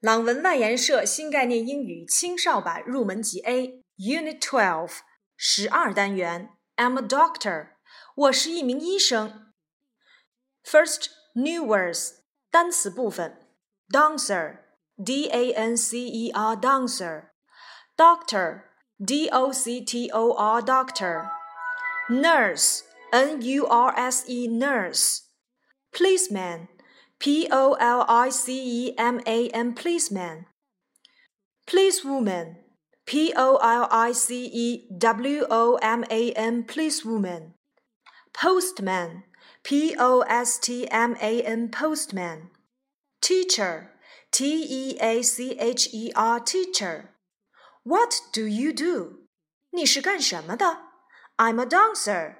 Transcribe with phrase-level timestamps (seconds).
[0.00, 4.92] 朗文外研社新概念英语青少版入门级 A Unit Twelve
[5.36, 7.72] 十二单元 I'm a doctor，
[8.14, 9.52] 我是一名医生。
[10.64, 12.12] First new words
[12.50, 13.46] 单词部分
[13.90, 14.58] dancer
[15.04, 17.30] D A N C E R dancer
[17.96, 18.62] doctor
[19.04, 21.28] D O C T O R doctor
[22.08, 25.20] nurse N U R S E nurse
[25.92, 26.68] policeman
[27.18, 30.46] P O L I C E M A N policeman.
[31.66, 32.56] Policewoman.
[33.06, 37.54] P O L I C E W O M A N policewoman.
[38.32, 39.24] Postman.
[39.62, 42.50] P O S T M A N postman.
[43.20, 43.90] Teacher.
[44.30, 47.10] T E A C H E R teacher.
[47.82, 49.26] What do you do?
[49.72, 50.78] 你是干什么的？
[51.36, 52.36] I'm a dancer.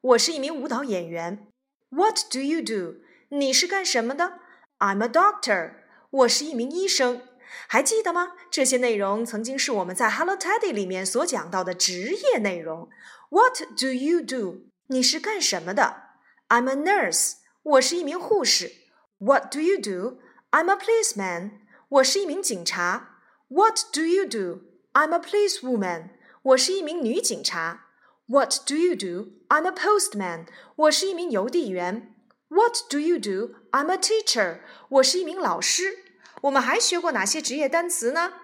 [0.00, 1.46] 我是一名舞蹈演员。
[1.90, 3.00] What do you do?
[3.28, 4.40] 你是干什么的？
[4.78, 5.74] I'm a doctor，
[6.10, 7.22] 我是一名医生。
[7.68, 8.32] 还记得吗？
[8.50, 12.88] 这些内容曾经是我们在 Hello Teddy 里面所讲到的职业内容。
[13.30, 14.66] What do you do？
[14.88, 16.02] 你是干什么的？
[16.48, 18.72] I'm a nurse，我是一名护士。
[19.18, 21.52] What do you do？I'm a policeman，
[21.88, 23.18] 我是一名警察。
[23.48, 26.10] What do you do？I'm a policewoman，
[26.42, 27.86] 我是一名女警察。
[28.26, 32.14] What do you do？I'm a postman，我是一名邮递员。
[32.48, 33.56] What do you do?
[33.72, 34.60] I'm a teacher.
[34.88, 36.04] 我是一名老师。
[36.42, 38.34] 我们还学过哪些职业单词呢？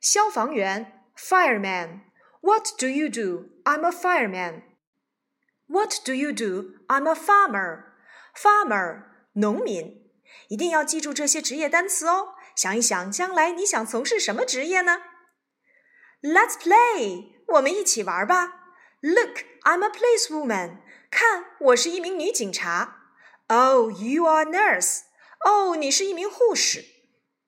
[0.00, 3.50] 消防员，fireman。What do you do?
[3.64, 4.62] I'm a fireman.
[5.66, 6.76] What do you do?
[6.88, 7.84] I'm a farmer.
[8.34, 9.04] Farmer，
[9.34, 10.10] 农民。
[10.48, 12.34] 一定要记住这些职业单词哦。
[12.56, 15.02] 想一想，将来你想从事什么职业呢？
[16.22, 18.76] Let's play，我们一起玩吧。
[19.00, 20.78] Look, I'm a policewoman.
[21.10, 22.95] 看，我是一名女警察。
[23.48, 25.00] Oh, you are a nurse.
[25.44, 26.84] 哦，你是一名护士。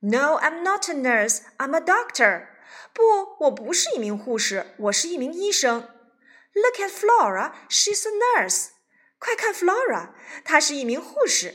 [0.01, 1.41] No, I'm not a nurse.
[1.59, 2.49] I'm a doctor.
[2.93, 5.89] 不，我不是一名护士，我是一名医生。
[6.55, 7.53] Look at Flora.
[7.69, 8.69] She's a nurse.
[9.19, 10.11] 快看 Flora，
[10.45, 11.55] 她是一名护士。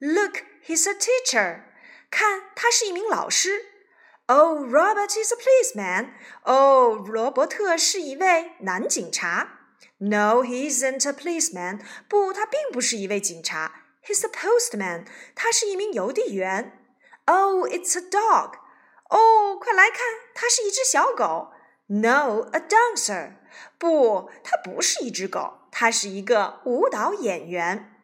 [0.00, 1.62] Look, he's a teacher.
[2.10, 3.66] 看，他是一名老师。
[4.26, 6.12] Oh, Robert is a policeman.
[6.42, 9.58] 哦，罗伯特是一位男警察。
[9.98, 11.80] no, he isn't a policeman.
[12.08, 13.72] 不，他并不是一位警察。
[14.04, 15.06] He's a postman.
[15.34, 16.78] 他是一名邮递员。
[17.26, 18.54] Oh, it's a dog.
[19.10, 19.98] 哦，快来看，
[20.34, 21.50] 它是一只小狗。
[21.86, 23.34] No, a dancer.
[23.78, 27.94] 不，它不是一只狗，它是一个舞蹈演员。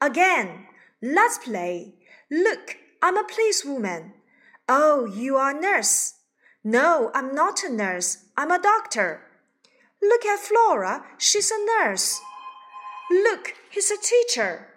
[0.00, 0.66] Again,
[1.00, 1.94] let's play.
[2.28, 4.12] Look, I'm a policewoman.
[4.66, 6.12] Oh, you are a nurse.
[6.62, 8.16] No, I'm not a nurse.
[8.34, 9.20] I'm a doctor.
[10.02, 12.20] Look at Flora, she's a nurse.
[13.10, 14.68] Look, he's a teacher.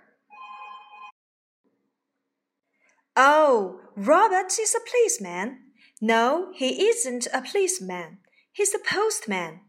[3.15, 5.73] Oh, Robert is a policeman.
[6.01, 8.19] No, he isn't a policeman.
[8.51, 9.61] He's a postman.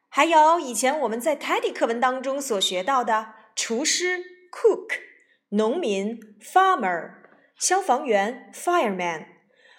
[0.09, 4.19] 还有以前我们在 Teddy 课文当中所学到的厨师
[4.51, 4.99] cook、
[5.51, 7.13] 农民 farmer、
[7.59, 9.27] 消防员 fireman。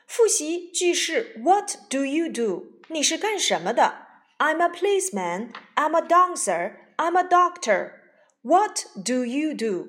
[0.07, 2.79] 复习句式 What do you do？
[2.89, 5.51] 你是干什么的？I'm a policeman.
[5.75, 6.73] I'm a dancer.
[6.97, 7.93] I'm a doctor.
[8.41, 9.87] What do you do？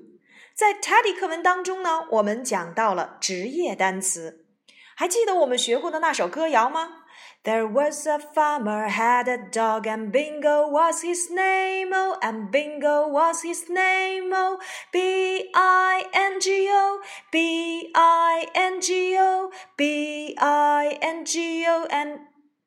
[0.54, 4.46] 在 Teddy 课文当中呢，我们讲到了职业单词。
[4.94, 7.01] 还记得我们学过的那首歌谣吗
[7.43, 13.07] ？There was a farmer had a dog and Bingo was his name oh and Bingo
[13.07, 14.59] was his name oh
[14.91, 16.99] B I N G O
[17.31, 22.19] B I N G O B I N G O and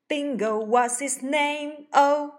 [0.09, 2.31] Bingo was his name oh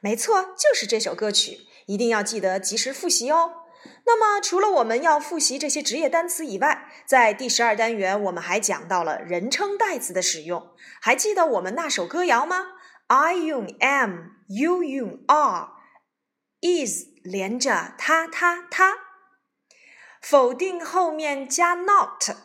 [0.00, 3.52] 没错，就是这首歌曲，一定要记得及时复习哦。
[4.09, 10.71] 那么，除了我们要复习这些职业单词以外，在第十二单元我们还讲到了人称代词的使用。
[11.01, 12.67] 还记得我们那首歌谣吗
[13.07, 18.93] ？I 用 am，you 用 are，is 连着他他他，
[20.21, 22.37] 否定后面加 not，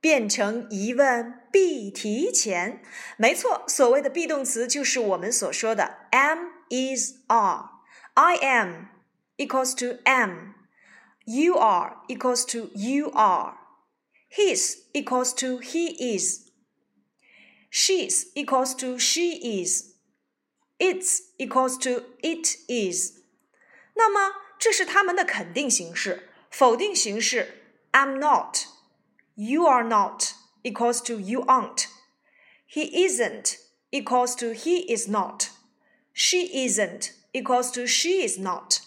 [0.00, 2.82] 变成疑问 be 提前。
[3.18, 7.68] 没错，所谓的 be 动词就是我们所说的 am is are。
[8.14, 8.86] I am
[9.36, 10.54] equals to am。
[11.25, 13.57] You are equals to you are.
[14.29, 16.51] His equals to he is.
[17.69, 19.95] She's equals to she is.
[20.79, 23.23] It's equals to it is.
[23.95, 28.65] 那么这是它们的肯定形式，否定形式 I'm not.
[29.35, 31.87] You are not equals to you aren't.
[32.67, 33.57] He isn't
[33.91, 35.49] equals to he is not.
[36.13, 38.79] She isn't equals to she is not.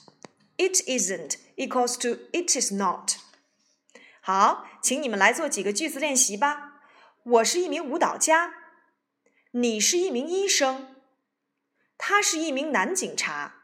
[0.58, 3.16] It isn't equals to it is not.
[4.22, 6.82] 好，请你们来做几个句子练习吧。
[7.24, 8.54] 我是一名舞蹈家。
[9.52, 10.96] 你是一名医生。
[11.98, 13.64] 他是一名男警察。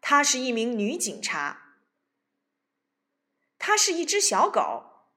[0.00, 1.76] 他是一名女警察。
[3.58, 5.08] 他是一只小狗。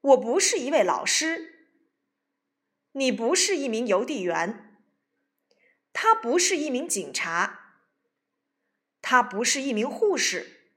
[0.00, 1.68] 我不是一位老师。
[2.92, 4.78] 你不是一名邮递员。
[5.92, 7.59] 他不是一名警察。
[9.10, 10.68] 他不是一名护士。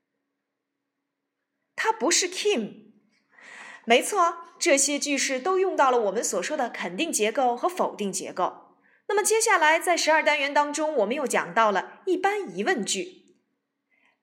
[1.75, 2.93] 他不是 Kim。
[3.85, 8.75] 没错，这些句式都用到了我们所说的肯定结构和否定结构。
[9.07, 13.37] 那么接下来在十二单元当中，我们又讲到了一般疑问句。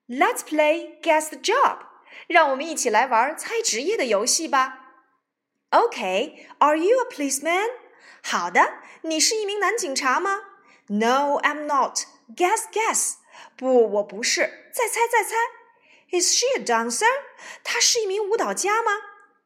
[0.09, 1.79] Let's play guess the job。
[2.27, 5.05] 让我们一起来玩猜职业的游戏吧。
[5.69, 7.69] OK，Are you a policeman？
[8.25, 10.41] 好的，你是一名男警察吗
[10.89, 12.01] ？No，I'm not。
[12.35, 13.20] Guess，guess。
[13.57, 14.43] 不，我不是。
[14.73, 15.37] 再猜，再猜。
[16.13, 17.07] Is she a dancer？
[17.63, 18.91] 她是一名舞蹈家吗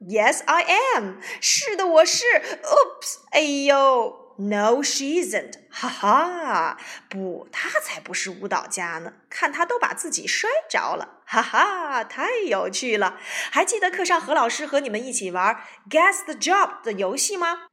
[0.01, 0.63] ？Yes, I
[0.95, 1.21] am.
[1.41, 2.25] 是的，我是。
[2.25, 5.55] Oops，哎呦，No, she isn't.
[5.71, 6.79] 哈哈，
[7.11, 9.15] 不，她才不是舞蹈家呢。
[9.29, 13.19] 看她都把自己摔着了，哈哈，太有趣了。
[13.51, 17.67] 还记得课上何老师和你们一起玩 Guess the Job 的游戏吗？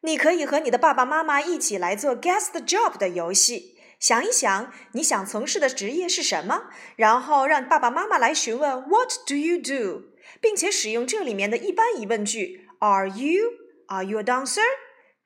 [0.00, 3.75] 你可以和你的爸爸妈妈一起来做 Guess the Job 的游戏。
[3.98, 6.64] 想一想，你想从事的职业是什么？
[6.96, 10.12] 然后让爸爸妈妈来询问 What do you do？
[10.40, 13.52] 并且使用这里面的一般疑问句：Are you?
[13.86, 14.60] Are you a dancer?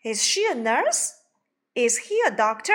[0.05, 1.11] Is she a nurse?
[1.75, 2.75] Is he a doctor?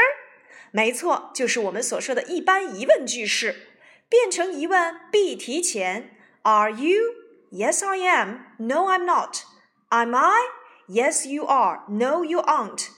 [0.71, 3.69] 没错，就是我们所说的一般疑问句式。
[4.09, 6.11] 变成疑问必提前。
[6.43, 7.15] Are you?
[7.51, 8.39] Yes, I am.
[8.57, 9.43] No, I'm not.
[9.89, 10.47] Am I?
[10.87, 11.83] Yes, you are.
[11.87, 12.89] No, you aren't.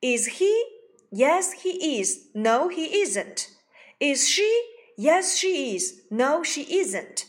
[0.00, 0.48] Is he?
[1.11, 2.29] Yes, he is.
[2.33, 3.49] No, he isn't.
[3.99, 4.43] Is she?
[4.97, 6.03] Yes, she is.
[6.09, 7.25] No, she isn't.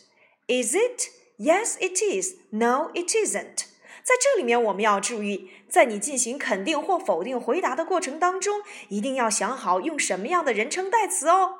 [0.47, 1.11] Is it?
[1.39, 2.35] Yes, it is.
[2.51, 3.67] No, it isn't.
[4.03, 11.59] 在这里面，我们要注意，在你进行肯定或否定回答的过程当中，一定要想好用什么样的人称代词哦。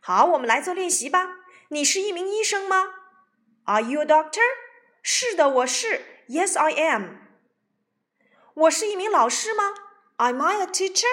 [0.00, 1.38] 好，我们来做练习吧。
[1.68, 2.86] 你是一名医生吗？
[3.64, 4.40] Are you a doctor？
[5.02, 6.02] 是的，我是。
[6.28, 7.16] Yes, I am。
[8.54, 9.74] 我是一名老师吗？
[10.16, 11.06] Am I a teacher？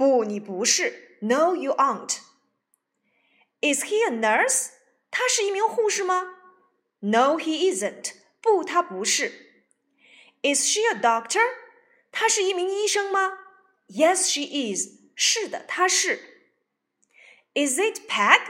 [0.00, 1.18] 不，你不是。
[1.20, 4.70] No, you aren't。Is he a nurse？
[5.10, 6.34] 他是一名护士吗？
[7.00, 8.12] No, he isn't.
[8.40, 9.64] 不，他不是。
[10.42, 11.42] Is she a doctor?
[12.12, 13.38] 她是一名医生吗？
[13.88, 15.00] Yes, she is.
[15.14, 16.20] 是的，她是。
[17.54, 18.40] Is it Peg?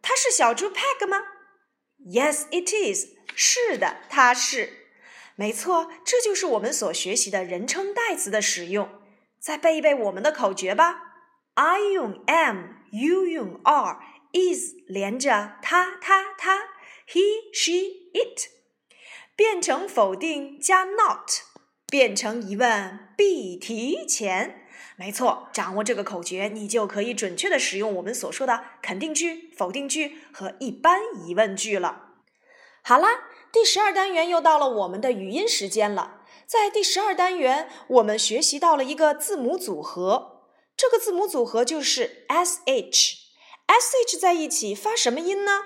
[0.00, 1.22] 她是小猪 Peg 吗？
[2.04, 3.08] Yes, it is.
[3.34, 4.86] 是的，她是。
[5.34, 9.02] 没错，这就是我们所学习的人称代词的使用。
[9.39, 11.03] 再背一背我们的口诀吧。
[11.55, 13.99] I 用 am, you 用 are,
[14.33, 16.77] is 连着他、他、他。
[17.07, 17.21] he,
[17.53, 18.49] she, it，
[19.35, 21.29] 变成否定加 not，
[21.89, 24.67] 变成疑问必提前。
[24.97, 32.15] 没错，掌握这个口诀，你就可以准确的使用我们所说的肯定句、否定句和一般疑问句了。
[32.83, 33.07] 好啦，
[33.53, 36.16] 第十二单元又到了我们的语音时间了。
[36.47, 40.45] 在第十二单元，我们学习到了一个字母组合，
[40.77, 43.17] 这个字母组合就是 s h。
[43.65, 45.65] s h 在一起发什么音呢？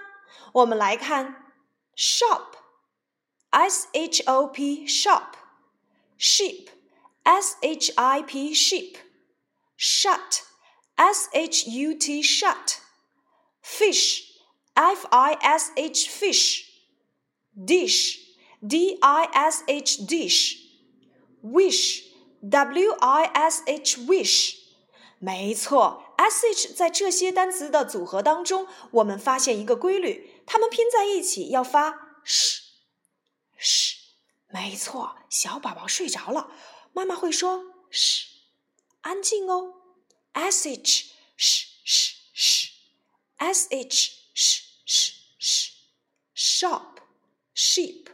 [0.53, 1.53] 我们来看
[1.95, 15.71] shop，s h o p shop，sheep，s h i p sheep，shut，s h u t shut，fish，f i s
[15.75, 20.07] h fish，dish，d i s h
[21.43, 22.09] wish。
[22.43, 24.55] W I S H wish，
[25.19, 31.91] 没错，S H 在这些单词的组合当中，我们发现一个规律，它们拼在一起要发
[32.25, 32.61] sh
[33.59, 33.93] sh。
[34.47, 36.49] 没错，小宝宝睡着了，
[36.93, 38.23] 妈妈会说 sh，
[39.01, 39.75] 安静哦
[40.31, 45.13] ，S H sh sh sh，S H sh sh
[46.35, 46.95] sh，shop
[47.53, 48.07] sheep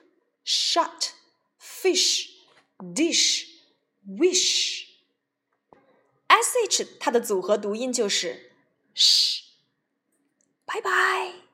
[0.46, 1.12] shut
[1.57, 2.37] fish。
[2.79, 3.46] Dish
[4.07, 4.86] wish。
[6.29, 8.51] sh 它的组合读音就是
[8.96, 9.41] sh。
[10.65, 11.47] 拜拜。